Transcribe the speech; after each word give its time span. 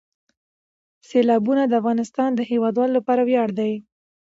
سیلابونه 1.07 1.63
د 1.67 1.73
افغانستان 1.81 2.29
د 2.35 2.41
هیوادوالو 2.51 2.95
لپاره 2.97 3.21
ویاړ 3.23 3.49
دی. 3.59 3.73